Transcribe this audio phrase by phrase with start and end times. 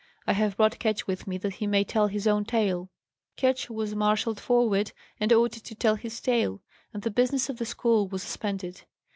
[0.25, 2.89] I have brought Ketch with me that he may tell his own tale."
[3.35, 6.59] Ketch was marshalled forward and ordered to tell his tale,
[6.91, 8.85] and the business of the school was suspended.